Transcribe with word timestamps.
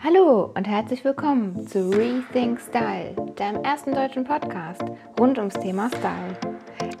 Hallo 0.00 0.52
und 0.54 0.68
herzlich 0.68 1.04
willkommen 1.04 1.66
zu 1.66 1.90
Rethink 1.90 2.60
Style, 2.60 3.16
deinem 3.34 3.64
ersten 3.64 3.92
deutschen 3.92 4.22
Podcast 4.22 4.84
rund 5.18 5.38
ums 5.38 5.54
Thema 5.54 5.88
Style. 5.88 6.38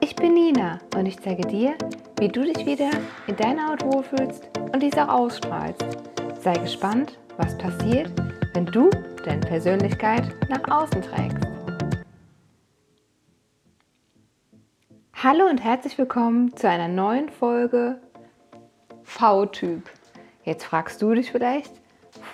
Ich 0.00 0.16
bin 0.16 0.34
Nina 0.34 0.80
und 0.96 1.06
ich 1.06 1.16
zeige 1.20 1.46
dir, 1.46 1.76
wie 2.18 2.26
du 2.26 2.42
dich 2.42 2.66
wieder 2.66 2.90
in 3.28 3.36
deiner 3.36 3.68
Haut 3.68 3.84
wohlfühlst 3.84 4.50
und 4.72 4.82
dies 4.82 4.98
auch 4.98 5.08
ausstrahlst. 5.08 5.84
Sei 6.40 6.54
gespannt, 6.54 7.20
was 7.36 7.56
passiert, 7.56 8.10
wenn 8.54 8.66
du 8.66 8.90
deine 9.24 9.46
Persönlichkeit 9.46 10.34
nach 10.48 10.68
außen 10.68 11.00
trägst. 11.00 11.46
Hallo 15.14 15.46
und 15.48 15.62
herzlich 15.62 15.96
willkommen 15.98 16.56
zu 16.56 16.68
einer 16.68 16.88
neuen 16.88 17.28
Folge 17.28 18.00
V-Typ. 19.04 19.88
Jetzt 20.42 20.64
fragst 20.64 21.00
du 21.00 21.14
dich 21.14 21.30
vielleicht, 21.30 21.77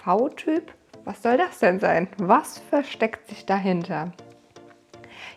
V-Typ? 0.05 0.71
Was 1.07 1.23
soll 1.23 1.39
das 1.39 1.61
denn 1.61 1.81
sein? 1.81 2.09
Was 2.19 2.59
versteckt 2.59 3.27
sich 3.27 3.47
dahinter? 3.47 4.13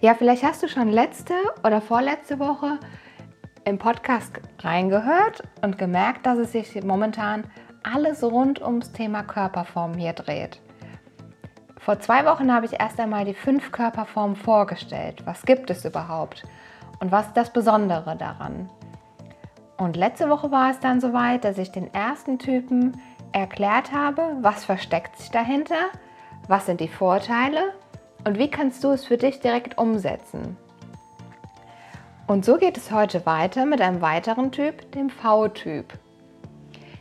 Ja, 0.01 0.13
vielleicht 0.13 0.43
hast 0.43 0.61
du 0.61 0.67
schon 0.67 0.89
letzte 0.89 1.33
oder 1.63 1.79
vorletzte 1.79 2.37
Woche 2.37 2.77
im 3.63 3.77
Podcast 3.77 4.41
reingehört 4.59 5.41
und 5.61 5.77
gemerkt, 5.77 6.25
dass 6.25 6.37
es 6.37 6.51
sich 6.51 6.83
momentan 6.83 7.45
alles 7.81 8.21
rund 8.21 8.61
ums 8.61 8.91
Thema 8.91 9.23
Körperform 9.23 9.93
hier 9.93 10.11
dreht. 10.11 10.59
Vor 11.79 12.01
zwei 12.01 12.25
Wochen 12.25 12.53
habe 12.53 12.65
ich 12.65 12.77
erst 12.77 12.99
einmal 12.99 13.23
die 13.23 13.33
fünf 13.33 13.71
Körperformen 13.71 14.35
vorgestellt. 14.35 15.25
Was 15.25 15.43
gibt 15.43 15.69
es 15.69 15.85
überhaupt? 15.85 16.43
Und 16.99 17.13
was 17.13 17.27
ist 17.27 17.37
das 17.37 17.53
Besondere 17.53 18.17
daran? 18.17 18.69
Und 19.77 19.95
letzte 19.95 20.29
Woche 20.29 20.51
war 20.51 20.71
es 20.71 20.79
dann 20.81 20.99
soweit, 20.99 21.45
dass 21.45 21.57
ich 21.57 21.71
den 21.71 21.93
ersten 21.93 22.37
Typen 22.37 22.99
erklärt 23.31 23.91
habe, 23.91 24.37
was 24.41 24.65
versteckt 24.65 25.17
sich 25.17 25.31
dahinter, 25.31 25.89
was 26.47 26.65
sind 26.65 26.79
die 26.79 26.87
Vorteile 26.87 27.73
und 28.25 28.37
wie 28.37 28.49
kannst 28.49 28.83
du 28.83 28.91
es 28.91 29.05
für 29.05 29.17
dich 29.17 29.39
direkt 29.39 29.77
umsetzen. 29.77 30.57
Und 32.27 32.43
so 32.43 32.57
geht 32.57 32.77
es 32.77 32.91
heute 32.91 33.25
weiter 33.25 33.65
mit 33.65 33.79
einem 33.79 34.01
weiteren 34.01 34.51
Typ, 34.51 34.91
dem 34.91 35.09
V-Typ. 35.09 35.93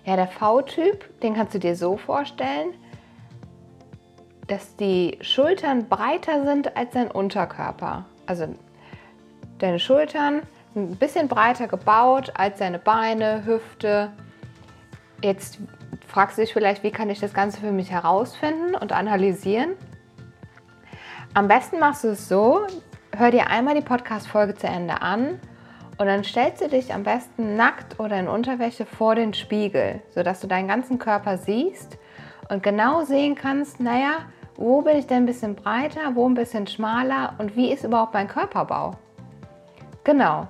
Ja, 0.05 0.15
der 0.15 0.29
V-Typ, 0.29 1.21
den 1.21 1.35
kannst 1.35 1.53
du 1.55 1.59
dir 1.59 1.75
so 1.75 1.97
vorstellen, 1.97 2.75
dass 4.47 4.77
die 4.77 5.19
Schultern 5.21 5.89
breiter 5.89 6.45
sind 6.45 6.77
als 6.77 6.93
dein 6.93 7.11
Unterkörper. 7.11 8.05
Also 8.27 8.47
deine 9.59 9.81
Schultern 9.81 10.43
ein 10.77 10.95
bisschen 10.97 11.27
breiter 11.27 11.67
gebaut 11.67 12.33
als 12.37 12.59
deine 12.59 12.79
Beine, 12.79 13.45
Hüfte. 13.45 14.13
Jetzt 15.23 15.59
fragst 16.17 16.39
du 16.39 16.41
dich 16.41 16.55
vielleicht, 16.55 16.83
wie 16.83 16.91
kann 16.91 17.11
ich 17.11 17.21
das 17.21 17.35
Ganze 17.35 17.61
für 17.61 17.73
mich 17.73 17.91
herausfinden 17.91 18.75
und 18.75 18.91
analysieren? 18.91 19.73
Am 21.35 21.47
besten 21.47 21.79
machst 21.79 22.05
du 22.05 22.09
es 22.09 22.27
so, 22.27 22.67
hör 23.15 23.31
dir 23.31 23.51
einmal 23.51 23.75
die 23.75 23.83
Podcast-Folge 23.83 24.55
zu 24.55 24.67
Ende 24.67 25.03
an 25.03 25.39
und 25.99 26.07
dann 26.07 26.25
stellst 26.25 26.63
du 26.63 26.69
dich 26.69 26.95
am 26.95 27.03
besten 27.03 27.57
nackt 27.57 28.01
oder 28.01 28.19
in 28.19 28.29
Unterwäsche 28.29 28.87
vor 28.87 29.15
den 29.15 29.35
Spiegel, 29.35 30.01
sodass 30.09 30.41
du 30.41 30.47
deinen 30.47 30.69
ganzen 30.69 30.99
Körper 30.99 31.37
siehst 31.37 31.99
und 32.49 32.63
genau 32.63 33.05
sehen 33.05 33.35
kannst, 33.35 33.79
naja, 33.79 34.21
wo 34.55 34.81
bin 34.81 34.97
ich 34.97 35.07
denn 35.07 35.25
ein 35.25 35.27
bisschen 35.27 35.55
breiter, 35.55 36.15
wo 36.15 36.27
ein 36.27 36.33
bisschen 36.33 36.67
schmaler 36.67 37.35
und 37.37 37.57
wie 37.57 37.71
ist 37.71 37.85
überhaupt 37.85 38.15
mein 38.15 38.27
Körperbau? 38.27 38.93
Genau. 40.03 40.49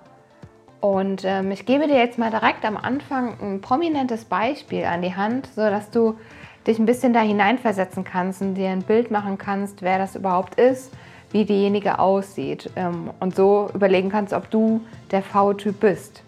Und 0.81 1.25
ähm, 1.25 1.51
ich 1.51 1.67
gebe 1.67 1.87
dir 1.87 1.97
jetzt 1.97 2.19
mal 2.19 2.31
direkt 2.31 2.65
am 2.65 2.77
Anfang 2.77 3.35
ein 3.41 3.61
prominentes 3.61 4.25
Beispiel 4.25 4.85
an 4.85 5.03
die 5.03 5.15
Hand, 5.15 5.49
sodass 5.55 5.91
du 5.91 6.19
dich 6.67 6.79
ein 6.79 6.87
bisschen 6.87 7.13
da 7.13 7.21
hineinversetzen 7.21 8.05
kannst 8.05 8.43
und 8.43 8.55
dir 8.55 8.71
ein 8.71 8.83
Bild 8.83 9.11
machen 9.11 9.39
kannst, 9.39 9.83
wer 9.83 9.99
das 9.99 10.17
überhaupt 10.17 10.57
ist, 10.57 10.93
wie 11.31 11.45
diejenige 11.45 11.99
aussieht 11.99 12.71
ähm, 12.77 13.11
und 13.21 13.35
so 13.35 13.71
überlegen 13.75 14.11
kannst, 14.11 14.33
ob 14.33 14.51
du 14.51 14.81
der 15.11 15.23
V-Typ 15.23 15.81
bist. 15.81 16.23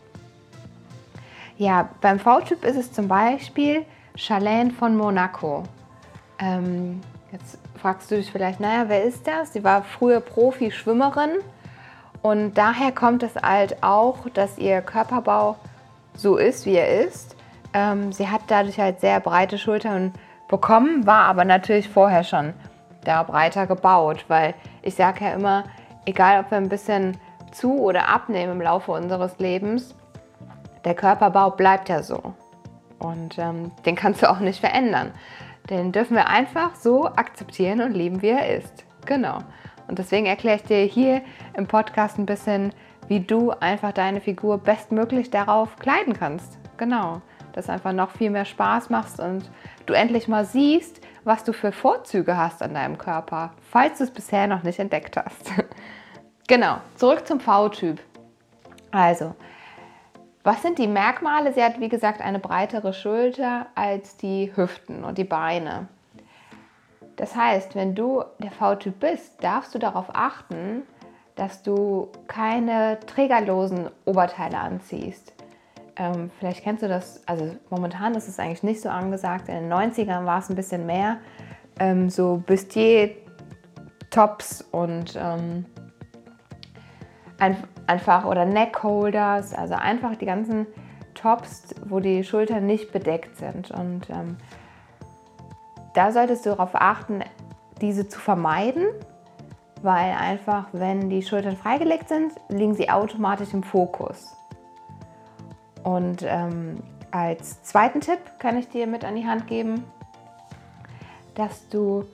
Ja, 1.56 1.88
beim 2.00 2.20
V-Typ 2.20 2.64
ist 2.64 2.76
es 2.76 2.92
zum 2.92 3.08
Beispiel 3.08 3.84
Charlene 4.14 4.70
von 4.70 4.96
Monaco. 4.96 5.64
Ähm, 6.38 7.00
jetzt 7.32 7.58
fragst 7.80 8.10
du 8.10 8.16
dich 8.16 8.30
vielleicht, 8.30 8.60
naja, 8.60 8.84
wer 8.88 9.02
ist 9.04 9.26
das? 9.26 9.52
Sie 9.52 9.64
war 9.64 9.82
früher 9.82 10.20
Profi-Schwimmerin 10.20 11.30
und 12.22 12.54
daher 12.54 12.92
kommt 12.92 13.22
es 13.22 13.36
halt 13.36 13.82
auch, 13.82 14.28
dass 14.34 14.58
ihr 14.58 14.80
Körperbau 14.82 15.56
so 16.14 16.36
ist, 16.36 16.66
wie 16.66 16.74
er 16.74 17.04
ist. 17.06 17.36
Ähm, 17.72 18.12
sie 18.12 18.28
hat 18.28 18.42
dadurch 18.48 18.78
halt 18.78 19.00
sehr 19.00 19.20
breite 19.20 19.58
Schultern 19.58 20.12
bekommen, 20.48 21.06
war 21.06 21.24
aber 21.24 21.44
natürlich 21.44 21.88
vorher 21.88 22.24
schon 22.24 22.54
da 23.04 23.22
breiter 23.22 23.66
gebaut, 23.66 24.24
weil 24.28 24.54
ich 24.82 24.94
sage 24.94 25.24
ja 25.24 25.32
immer, 25.32 25.64
egal 26.06 26.40
ob 26.40 26.50
wir 26.50 26.58
ein 26.58 26.68
bisschen 26.68 27.16
zu 27.52 27.78
oder 27.78 28.08
abnehmen 28.08 28.52
im 28.52 28.62
Laufe 28.62 28.92
unseres 28.92 29.38
Lebens, 29.38 29.94
der 30.84 30.94
Körperbau 30.94 31.50
bleibt 31.50 31.88
ja 31.88 32.02
so. 32.02 32.34
Und 32.98 33.38
ähm, 33.38 33.70
den 33.86 33.94
kannst 33.94 34.22
du 34.22 34.30
auch 34.30 34.40
nicht 34.40 34.60
verändern. 34.60 35.12
Den 35.70 35.92
dürfen 35.92 36.16
wir 36.16 36.28
einfach 36.28 36.74
so 36.74 37.06
akzeptieren 37.06 37.80
und 37.80 37.92
lieben, 37.92 38.22
wie 38.22 38.30
er 38.30 38.56
ist. 38.56 38.84
Genau. 39.04 39.38
Und 39.88 39.98
deswegen 39.98 40.26
erkläre 40.26 40.56
ich 40.56 40.62
dir 40.62 40.84
hier 40.84 41.22
im 41.54 41.66
Podcast 41.66 42.18
ein 42.18 42.26
bisschen, 42.26 42.72
wie 43.08 43.20
du 43.20 43.50
einfach 43.50 43.92
deine 43.92 44.20
Figur 44.20 44.58
bestmöglich 44.58 45.30
darauf 45.30 45.76
kleiden 45.76 46.12
kannst. 46.12 46.58
Genau. 46.76 47.22
Dass 47.54 47.70
einfach 47.70 47.92
noch 47.92 48.10
viel 48.10 48.30
mehr 48.30 48.44
Spaß 48.44 48.90
machst 48.90 49.18
und 49.18 49.50
du 49.86 49.94
endlich 49.94 50.28
mal 50.28 50.44
siehst, 50.44 51.00
was 51.24 51.42
du 51.42 51.52
für 51.52 51.72
Vorzüge 51.72 52.36
hast 52.36 52.62
an 52.62 52.74
deinem 52.74 52.98
Körper, 52.98 53.52
falls 53.70 53.98
du 53.98 54.04
es 54.04 54.10
bisher 54.10 54.46
noch 54.46 54.62
nicht 54.62 54.78
entdeckt 54.78 55.16
hast. 55.16 55.50
genau, 56.46 56.76
zurück 56.94 57.26
zum 57.26 57.40
V-Typ. 57.40 58.00
Also, 58.90 59.34
was 60.44 60.62
sind 60.62 60.78
die 60.78 60.86
Merkmale? 60.86 61.52
Sie 61.52 61.62
hat, 61.62 61.80
wie 61.80 61.88
gesagt, 61.88 62.20
eine 62.20 62.38
breitere 62.38 62.92
Schulter 62.92 63.66
als 63.74 64.16
die 64.16 64.52
Hüften 64.54 65.04
und 65.04 65.18
die 65.18 65.24
Beine. 65.24 65.88
Das 67.18 67.36
heißt, 67.36 67.74
wenn 67.74 67.94
du 67.94 68.24
der 68.38 68.52
V-Typ 68.52 69.00
bist, 69.00 69.42
darfst 69.42 69.74
du 69.74 69.78
darauf 69.78 70.06
achten, 70.14 70.84
dass 71.34 71.62
du 71.62 72.08
keine 72.28 72.98
trägerlosen 73.06 73.90
Oberteile 74.04 74.58
anziehst. 74.58 75.32
Ähm, 75.96 76.30
vielleicht 76.38 76.62
kennst 76.62 76.84
du 76.84 76.88
das, 76.88 77.26
also 77.26 77.56
momentan 77.70 78.14
ist 78.14 78.28
es 78.28 78.38
eigentlich 78.38 78.62
nicht 78.62 78.80
so 78.80 78.88
angesagt. 78.88 79.48
In 79.48 79.68
den 79.68 79.72
90ern 79.72 80.26
war 80.26 80.38
es 80.38 80.48
ein 80.48 80.54
bisschen 80.54 80.86
mehr. 80.86 81.16
Ähm, 81.80 82.08
so 82.08 82.40
Bustier-Tops 82.46 84.62
und 84.70 85.18
ähm, 85.20 85.66
ein, 87.40 87.56
einfach 87.88 88.26
oder 88.26 88.44
Neckholders, 88.44 89.54
also 89.54 89.74
einfach 89.74 90.14
die 90.14 90.26
ganzen 90.26 90.68
Tops, 91.14 91.74
wo 91.84 91.98
die 91.98 92.22
Schultern 92.22 92.66
nicht 92.66 92.92
bedeckt 92.92 93.36
sind. 93.36 93.72
Und 93.72 94.08
ähm, 94.08 94.36
da 95.98 96.12
solltest 96.12 96.46
du 96.46 96.50
darauf 96.50 96.76
achten, 96.76 97.24
diese 97.80 98.06
zu 98.06 98.20
vermeiden, 98.20 98.86
weil 99.82 100.12
einfach, 100.12 100.68
wenn 100.70 101.10
die 101.10 101.22
Schultern 101.22 101.56
freigelegt 101.56 102.08
sind, 102.08 102.34
liegen 102.48 102.76
sie 102.76 102.88
automatisch 102.88 103.52
im 103.52 103.64
Fokus. 103.64 104.36
Und 105.82 106.22
ähm, 106.22 106.80
als 107.10 107.64
zweiten 107.64 108.00
Tipp 108.00 108.20
kann 108.38 108.56
ich 108.56 108.68
dir 108.68 108.86
mit 108.86 109.04
an 109.04 109.16
die 109.16 109.26
Hand 109.26 109.48
geben, 109.48 109.82
dass 111.34 111.68
du 111.68 112.04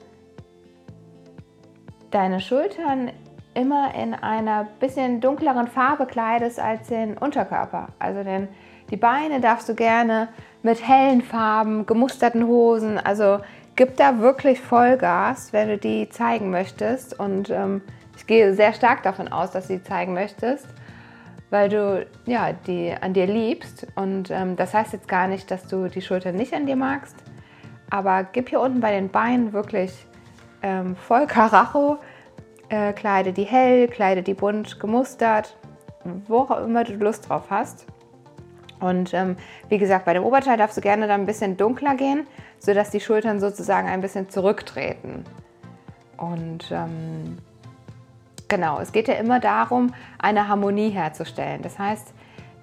deine 2.09 2.39
Schultern 2.39 3.11
immer 3.53 3.93
in 3.93 4.15
einer 4.15 4.67
bisschen 4.79 5.21
dunkleren 5.21 5.67
Farbe 5.67 6.07
kleidest 6.07 6.59
als 6.59 6.87
den 6.87 7.19
Unterkörper. 7.19 7.89
Also 7.99 8.23
den, 8.23 8.47
die 8.89 8.97
Beine 8.97 9.41
darfst 9.41 9.69
du 9.69 9.75
gerne 9.75 10.29
mit 10.63 10.87
hellen 10.87 11.21
Farben, 11.21 11.85
gemusterten 11.85 12.47
Hosen, 12.47 12.97
also 12.97 13.41
gib 13.75 13.97
da 13.97 14.19
wirklich 14.19 14.61
Vollgas, 14.61 15.53
wenn 15.53 15.67
du 15.67 15.77
die 15.77 16.09
zeigen 16.09 16.49
möchtest. 16.49 17.19
Und 17.19 17.49
ähm, 17.49 17.81
ich 18.15 18.27
gehe 18.27 18.53
sehr 18.53 18.73
stark 18.73 19.03
davon 19.03 19.27
aus, 19.27 19.51
dass 19.51 19.67
du 19.67 19.75
sie 19.75 19.83
zeigen 19.83 20.13
möchtest, 20.13 20.67
weil 21.49 21.69
du 21.69 22.05
ja, 22.25 22.53
die 22.53 22.93
an 22.99 23.13
dir 23.13 23.27
liebst. 23.27 23.87
Und 23.95 24.31
ähm, 24.31 24.55
das 24.55 24.73
heißt 24.73 24.93
jetzt 24.93 25.07
gar 25.07 25.27
nicht, 25.27 25.51
dass 25.51 25.67
du 25.67 25.87
die 25.87 26.01
Schultern 26.01 26.35
nicht 26.35 26.53
an 26.53 26.65
dir 26.65 26.75
magst. 26.75 27.15
Aber 27.89 28.23
gib 28.23 28.49
hier 28.49 28.61
unten 28.61 28.79
bei 28.79 28.91
den 28.91 29.09
Beinen 29.09 29.53
wirklich 29.53 30.05
ähm, 30.63 30.95
voll 30.95 31.27
Karacho. 31.27 31.97
Äh, 32.69 32.93
kleide 32.93 33.31
die 33.31 33.43
hell, 33.43 33.87
kleide 33.87 34.23
die 34.23 34.33
bunt 34.33 34.79
gemustert, 34.79 35.55
wo 36.27 36.39
auch 36.39 36.63
immer 36.63 36.83
du 36.83 36.93
Lust 36.95 37.29
drauf 37.29 37.43
hast. 37.49 37.85
Und 38.79 39.13
ähm, 39.13 39.37
wie 39.69 39.77
gesagt, 39.77 40.05
bei 40.05 40.13
dem 40.13 40.23
Oberteil 40.23 40.57
darfst 40.57 40.77
du 40.77 40.81
gerne 40.81 41.07
dann 41.07 41.21
ein 41.21 41.25
bisschen 41.25 41.57
dunkler 41.57 41.95
gehen, 41.95 42.27
sodass 42.59 42.89
die 42.89 42.99
Schultern 42.99 43.39
sozusagen 43.39 43.87
ein 43.87 44.01
bisschen 44.01 44.29
zurücktreten. 44.29 45.23
Und 46.17 46.71
ähm, 46.71 47.37
genau, 48.47 48.79
es 48.79 48.91
geht 48.91 49.07
ja 49.07 49.15
immer 49.15 49.39
darum, 49.39 49.93
eine 50.19 50.47
Harmonie 50.47 50.89
herzustellen. 50.89 51.61
Das 51.61 51.79
heißt, 51.79 52.13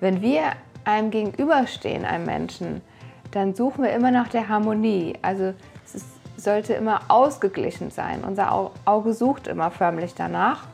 wenn 0.00 0.20
wir 0.20 0.52
einem 0.84 1.10
gegenüberstehen, 1.10 2.04
einem 2.04 2.26
Menschen, 2.26 2.82
dann 3.30 3.54
suchen 3.54 3.84
wir 3.84 3.92
immer 3.92 4.10
nach 4.10 4.28
der 4.28 4.48
Harmonie. 4.48 5.18
Also 5.22 5.54
es 5.84 5.94
ist 5.94 6.22
sollte 6.42 6.74
immer 6.74 7.02
ausgeglichen 7.08 7.90
sein. 7.90 8.24
Unser 8.24 8.70
Auge 8.84 9.14
sucht 9.14 9.46
immer 9.46 9.70
förmlich 9.70 10.14
danach. 10.14 10.66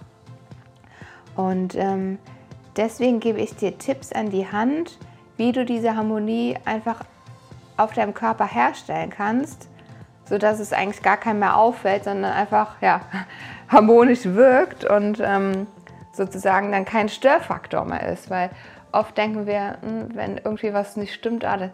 Und 1.36 1.74
ähm, 1.76 2.18
deswegen 2.76 3.20
gebe 3.20 3.40
ich 3.40 3.54
dir 3.54 3.78
Tipps 3.78 4.12
an 4.12 4.30
die 4.30 4.50
Hand, 4.50 4.98
wie 5.38 5.52
du 5.52 5.64
diese 5.64 5.96
Harmonie 5.96 6.58
einfach 6.66 7.00
auf 7.78 7.94
deinem 7.94 8.12
Körper 8.12 8.46
herstellen 8.46 9.08
kannst, 9.08 9.68
sodass 10.26 10.60
es 10.60 10.74
eigentlich 10.74 11.02
gar 11.02 11.16
keinem 11.16 11.38
mehr 11.38 11.56
auffällt, 11.56 12.04
sondern 12.04 12.32
einfach 12.32 12.82
ja, 12.82 13.00
harmonisch 13.68 14.26
wirkt 14.26 14.84
und 14.84 15.20
ähm, 15.24 15.66
sozusagen 16.12 16.72
dann 16.72 16.84
kein 16.84 17.08
Störfaktor 17.08 17.84
mehr 17.86 18.08
ist. 18.08 18.28
Weil 18.28 18.50
oft 18.92 19.16
denken 19.16 19.46
wir, 19.46 19.78
hm, 19.80 20.08
wenn 20.14 20.36
irgendwie 20.38 20.74
was 20.74 20.96
nicht 20.96 21.14
stimmt, 21.14 21.44
ah, 21.44 21.70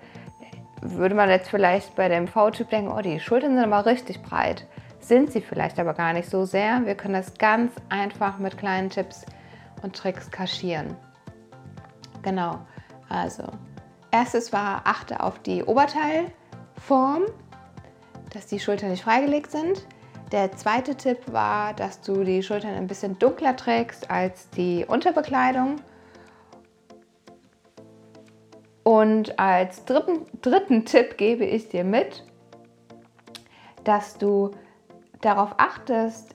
würde 0.82 1.14
man 1.14 1.30
jetzt 1.30 1.48
vielleicht 1.48 1.96
bei 1.96 2.08
dem 2.08 2.28
V-Typ 2.28 2.68
denken, 2.68 2.92
oh, 2.92 3.00
die 3.00 3.18
Schultern 3.18 3.54
sind 3.54 3.64
aber 3.64 3.86
richtig 3.86 4.22
breit. 4.22 4.66
Sind 5.00 5.32
sie 5.32 5.40
vielleicht 5.40 5.80
aber 5.80 5.94
gar 5.94 6.12
nicht 6.12 6.28
so 6.28 6.44
sehr. 6.44 6.84
Wir 6.84 6.94
können 6.94 7.14
das 7.14 7.34
ganz 7.38 7.72
einfach 7.88 8.38
mit 8.38 8.58
kleinen 8.58 8.90
Tipps 8.90 9.24
und 9.82 9.96
Tricks 9.96 10.30
kaschieren. 10.30 10.96
Genau, 12.22 12.58
also 13.14 13.44
erstes 14.10 14.52
war, 14.52 14.82
achte 14.84 15.20
auf 15.20 15.38
die 15.38 15.62
Oberteilform, 15.62 17.22
dass 18.32 18.46
die 18.46 18.58
Schultern 18.58 18.90
nicht 18.90 19.04
freigelegt 19.04 19.50
sind. 19.50 19.86
Der 20.32 20.52
zweite 20.52 20.96
Tipp 20.96 21.18
war, 21.32 21.74
dass 21.74 22.00
du 22.00 22.24
die 22.24 22.42
Schultern 22.42 22.74
ein 22.74 22.88
bisschen 22.88 23.18
dunkler 23.18 23.54
trägst 23.56 24.10
als 24.10 24.50
die 24.50 24.84
Unterbekleidung. 24.86 25.76
Und 28.82 29.38
als 29.38 29.84
dritten, 29.84 30.26
dritten 30.42 30.84
Tipp 30.84 31.16
gebe 31.16 31.44
ich 31.44 31.68
dir 31.68 31.84
mit, 31.84 32.24
dass 33.84 34.18
du 34.18 34.50
darauf 35.20 35.54
achtest, 35.56 36.34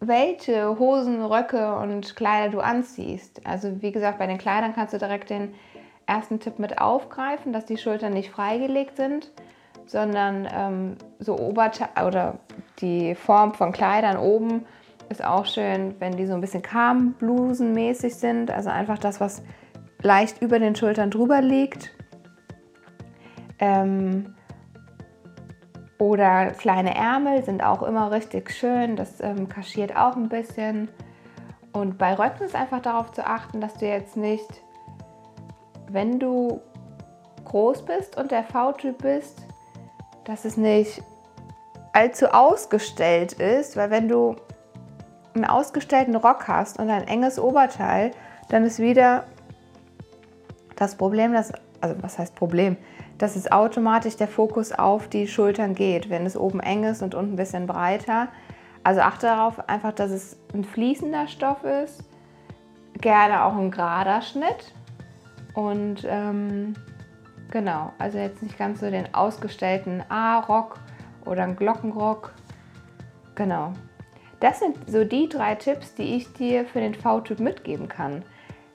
welche 0.00 0.78
Hosen, 0.78 1.22
Röcke 1.22 1.76
und 1.76 2.16
Kleider 2.16 2.50
du 2.50 2.60
anziehst. 2.60 3.46
Also 3.46 3.82
wie 3.82 3.92
gesagt, 3.92 4.18
bei 4.18 4.26
den 4.26 4.38
Kleidern 4.38 4.74
kannst 4.74 4.94
du 4.94 4.98
direkt 4.98 5.30
den 5.30 5.54
ersten 6.10 6.40
Tipp 6.40 6.58
mit 6.58 6.80
aufgreifen, 6.80 7.52
dass 7.52 7.64
die 7.64 7.78
Schultern 7.78 8.12
nicht 8.12 8.30
freigelegt 8.30 8.96
sind, 8.96 9.30
sondern 9.86 10.48
ähm, 10.52 10.96
so 11.18 11.38
Oberteil 11.38 12.06
oder 12.06 12.38
die 12.80 13.14
Form 13.14 13.54
von 13.54 13.72
Kleidern 13.72 14.16
oben 14.16 14.66
ist 15.08 15.24
auch 15.24 15.44
schön, 15.46 15.96
wenn 15.98 16.16
die 16.16 16.26
so 16.26 16.34
ein 16.34 16.40
bisschen 16.40 16.62
Blusen-mäßig 17.18 18.14
sind. 18.14 18.50
Also 18.50 18.70
einfach 18.70 18.98
das, 18.98 19.20
was 19.20 19.42
leicht 20.02 20.40
über 20.40 20.58
den 20.58 20.76
Schultern 20.76 21.10
drüber 21.10 21.40
liegt. 21.40 21.90
Ähm, 23.58 24.34
oder 25.98 26.52
kleine 26.52 26.94
Ärmel 26.94 27.44
sind 27.44 27.62
auch 27.62 27.82
immer 27.82 28.10
richtig 28.10 28.50
schön. 28.52 28.96
Das 28.96 29.20
ähm, 29.20 29.48
kaschiert 29.48 29.96
auch 29.96 30.16
ein 30.16 30.28
bisschen. 30.28 30.88
Und 31.72 31.98
bei 31.98 32.14
Röcken 32.14 32.44
ist 32.44 32.54
einfach 32.54 32.80
darauf 32.80 33.12
zu 33.12 33.26
achten, 33.26 33.60
dass 33.60 33.74
du 33.74 33.86
jetzt 33.86 34.16
nicht, 34.16 34.48
wenn 35.92 36.18
du 36.18 36.60
groß 37.44 37.84
bist 37.84 38.16
und 38.16 38.30
der 38.30 38.44
V-Typ 38.44 38.98
bist, 38.98 39.42
dass 40.24 40.44
es 40.44 40.56
nicht 40.56 41.02
allzu 41.92 42.26
ausgestellt 42.28 43.32
ist, 43.32 43.76
weil 43.76 43.90
wenn 43.90 44.08
du 44.08 44.36
einen 45.34 45.44
ausgestellten 45.44 46.14
Rock 46.16 46.48
hast 46.48 46.78
und 46.78 46.90
ein 46.90 47.06
enges 47.08 47.38
Oberteil, 47.38 48.12
dann 48.48 48.64
ist 48.64 48.78
wieder 48.78 49.24
das 50.76 50.94
Problem, 50.96 51.32
dass, 51.32 51.52
also 51.80 51.96
was 52.00 52.18
heißt 52.18 52.34
Problem, 52.34 52.76
dass 53.18 53.36
es 53.36 53.50
automatisch 53.50 54.16
der 54.16 54.28
Fokus 54.28 54.72
auf 54.72 55.08
die 55.08 55.26
Schultern 55.26 55.74
geht, 55.74 56.08
wenn 56.08 56.24
es 56.24 56.36
oben 56.36 56.60
eng 56.60 56.84
ist 56.84 57.02
und 57.02 57.14
unten 57.14 57.34
ein 57.34 57.36
bisschen 57.36 57.66
breiter. 57.66 58.28
Also 58.82 59.02
achte 59.02 59.26
darauf 59.26 59.68
einfach, 59.68 59.92
dass 59.92 60.10
es 60.10 60.38
ein 60.54 60.64
fließender 60.64 61.28
Stoff 61.28 61.64
ist, 61.64 62.02
gerne 63.00 63.44
auch 63.44 63.56
ein 63.56 63.70
gerader 63.70 64.22
Schnitt 64.22 64.72
und 65.60 66.06
ähm, 66.08 66.74
genau, 67.50 67.92
also 67.98 68.18
jetzt 68.18 68.42
nicht 68.42 68.58
ganz 68.58 68.80
so 68.80 68.90
den 68.90 69.14
ausgestellten 69.14 70.02
A-Rock 70.08 70.78
oder 71.26 71.42
einen 71.42 71.56
Glockenrock. 71.56 72.32
Genau. 73.34 73.72
Das 74.40 74.58
sind 74.58 74.76
so 74.86 75.04
die 75.04 75.28
drei 75.28 75.54
Tipps, 75.54 75.94
die 75.94 76.16
ich 76.16 76.32
dir 76.32 76.64
für 76.64 76.80
den 76.80 76.94
V-Typ 76.94 77.40
mitgeben 77.40 77.88
kann. 77.88 78.22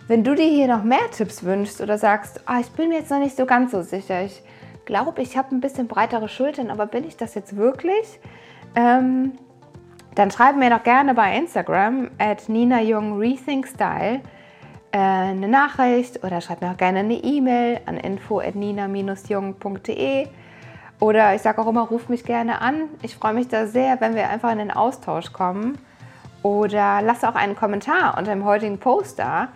Wenn 0.07 0.23
du 0.23 0.35
dir 0.35 0.47
hier 0.47 0.67
noch 0.67 0.83
mehr 0.83 1.09
Tipps 1.11 1.43
wünschst 1.43 1.81
oder 1.81 1.97
sagst, 1.97 2.41
oh, 2.47 2.59
ich 2.61 2.69
bin 2.69 2.89
mir 2.89 2.99
jetzt 2.99 3.09
noch 3.09 3.19
nicht 3.19 3.35
so 3.35 3.47
ganz 3.47 3.71
so 3.71 3.81
sicher, 3.81 4.23
ich 4.23 4.43
glaube, 4.85 5.23
ich 5.23 5.35
habe 5.35 5.55
ein 5.55 5.61
bisschen 5.61 5.87
breitere 5.87 6.29
Schultern, 6.29 6.69
aber 6.69 6.85
bin 6.85 7.03
ich 7.03 7.17
das 7.17 7.33
jetzt 7.33 7.57
wirklich? 7.57 8.19
Ähm, 8.75 9.31
dann 10.13 10.29
schreib 10.29 10.55
mir 10.55 10.69
doch 10.69 10.83
gerne 10.83 11.15
bei 11.15 11.35
Instagram 11.35 12.11
at 12.19 12.47
Nina 12.47 12.81
Jung 12.81 13.17
Rethink 13.17 13.67
Style 13.67 14.21
eine 14.99 15.47
Nachricht 15.47 16.23
oder 16.23 16.41
schreib 16.41 16.61
mir 16.61 16.71
auch 16.71 16.77
gerne 16.77 16.99
eine 16.99 17.15
E-Mail 17.15 17.81
an 17.85 17.97
info 17.97 18.39
at 18.39 18.55
nina-jung.de 18.55 20.27
oder 20.99 21.35
ich 21.35 21.41
sage 21.41 21.61
auch 21.61 21.67
immer, 21.67 21.81
ruf 21.81 22.07
mich 22.07 22.23
gerne 22.23 22.61
an. 22.61 22.83
Ich 23.01 23.15
freue 23.15 23.33
mich 23.33 23.47
da 23.47 23.67
sehr, 23.67 23.99
wenn 23.99 24.15
wir 24.15 24.29
einfach 24.29 24.51
in 24.51 24.59
den 24.59 24.71
Austausch 24.71 25.33
kommen. 25.33 25.77
Oder 26.41 27.01
lass 27.01 27.23
auch 27.23 27.35
einen 27.35 27.55
Kommentar 27.55 28.17
unter 28.17 28.31
dem 28.31 28.45
heutigen 28.45 28.77
Post 28.77 29.19
da 29.19 29.49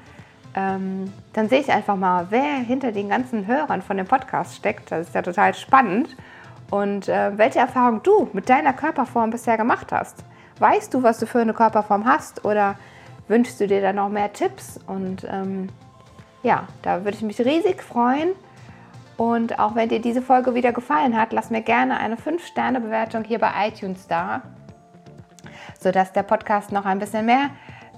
ähm, 0.55 1.13
dann 1.33 1.47
sehe 1.49 1.59
ich 1.59 1.71
einfach 1.71 1.95
mal, 1.95 2.27
wer 2.29 2.55
hinter 2.55 2.91
den 2.91 3.09
ganzen 3.09 3.47
Hörern 3.47 3.81
von 3.81 3.97
dem 3.97 4.07
Podcast 4.07 4.55
steckt. 4.55 4.91
Das 4.91 5.07
ist 5.07 5.15
ja 5.15 5.21
total 5.21 5.53
spannend. 5.53 6.15
Und 6.71 7.07
äh, 7.07 7.37
welche 7.37 7.59
Erfahrung 7.59 8.03
du 8.03 8.29
mit 8.33 8.49
deiner 8.49 8.73
Körperform 8.73 9.31
bisher 9.31 9.57
gemacht 9.57 9.91
hast. 9.91 10.23
Weißt 10.59 10.93
du, 10.93 11.01
was 11.01 11.19
du 11.19 11.25
für 11.25 11.39
eine 11.39 11.53
Körperform 11.53 12.05
hast 12.05 12.45
oder 12.45 12.75
wünschst 13.29 13.59
du 13.61 13.67
dir 13.67 13.81
da 13.81 13.93
noch 13.93 14.09
mehr 14.09 14.33
Tipps? 14.33 14.79
Und 14.85 15.25
ähm, 15.29 15.69
ja, 16.43 16.67
da 16.81 17.05
würde 17.05 17.17
ich 17.17 17.23
mich 17.23 17.39
riesig 17.39 17.81
freuen. 17.81 18.31
Und 19.15 19.59
auch 19.59 19.75
wenn 19.75 19.89
dir 19.89 20.01
diese 20.01 20.21
Folge 20.21 20.55
wieder 20.55 20.71
gefallen 20.71 21.17
hat, 21.17 21.33
lass 21.33 21.49
mir 21.49 21.61
gerne 21.61 21.97
eine 21.97 22.15
5-Sterne-Bewertung 22.15 23.23
hier 23.23 23.39
bei 23.39 23.51
iTunes 23.67 24.07
da, 24.07 24.41
sodass 25.79 26.13
der 26.13 26.23
Podcast 26.23 26.71
noch 26.71 26.85
ein 26.85 26.99
bisschen 26.99 27.25
mehr 27.25 27.49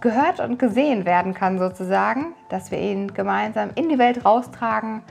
gehört 0.02 0.40
und 0.40 0.58
gesehen 0.58 1.06
werden 1.06 1.36
kann 1.36 1.60
sozusagen, 1.60 2.34
dass 2.50 2.72
wir 2.72 2.80
ihn 2.80 3.14
gemeinsam 3.14 3.70
in 3.76 3.88
die 3.88 4.00
Welt 4.00 4.26
raustragen 4.26 5.04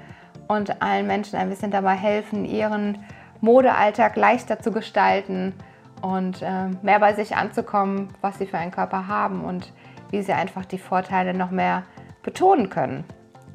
und 0.49 0.83
allen 0.83 1.07
Menschen 1.07 1.39
ein 1.39 1.49
bisschen 1.49 1.71
dabei 1.71 1.95
helfen, 1.95 2.45
ihren 2.45 2.99
Modealltag 3.41 4.17
leichter 4.17 4.59
zu 4.59 4.73
gestalten 4.73 5.55
und 6.03 6.43
äh, 6.43 6.69
mehr 6.83 6.99
bei 6.99 7.15
sich 7.15 7.37
anzukommen, 7.37 8.09
was 8.21 8.39
sie 8.39 8.47
für 8.47 8.59
einen 8.59 8.73
Körper 8.73 9.07
haben 9.07 9.45
und 9.45 9.73
wie 10.11 10.23
sie 10.23 10.33
einfach 10.33 10.65
die 10.65 10.79
Vorteile 10.79 11.35
noch 11.35 11.51
mehr 11.51 11.85
betonen 12.23 12.69
können. 12.69 13.05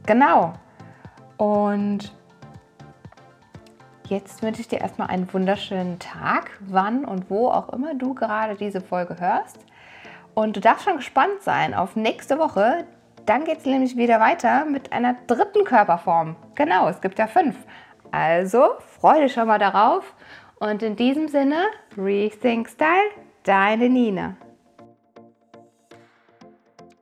Genau. 0.05 0.53
Und 1.37 2.13
jetzt 4.07 4.41
wünsche 4.41 4.61
ich 4.61 4.67
dir 4.67 4.81
erstmal 4.81 5.09
einen 5.09 5.31
wunderschönen 5.33 5.99
Tag, 5.99 6.51
wann 6.61 7.05
und 7.05 7.29
wo 7.29 7.49
auch 7.49 7.69
immer 7.69 7.95
du 7.95 8.13
gerade 8.13 8.55
diese 8.55 8.81
Folge 8.81 9.19
hörst. 9.19 9.59
Und 10.33 10.55
du 10.55 10.59
darfst 10.59 10.85
schon 10.85 10.97
gespannt 10.97 11.41
sein 11.41 11.73
auf 11.73 11.95
nächste 11.95 12.37
Woche. 12.37 12.85
Dann 13.25 13.45
geht 13.45 13.59
es 13.59 13.65
nämlich 13.65 13.95
wieder 13.97 14.19
weiter 14.19 14.65
mit 14.65 14.91
einer 14.91 15.15
dritten 15.27 15.63
Körperform. 15.63 16.35
Genau, 16.55 16.87
es 16.89 17.01
gibt 17.01 17.17
ja 17.17 17.27
fünf. 17.27 17.55
Also 18.11 18.75
freue 18.99 19.23
dich 19.23 19.33
schon 19.33 19.47
mal 19.47 19.59
darauf. 19.59 20.13
Und 20.59 20.83
in 20.83 20.95
diesem 20.95 21.27
Sinne, 21.27 21.65
Rethink 21.97 22.69
Style, 22.69 23.09
deine 23.43 23.89
Nina. 23.89 24.35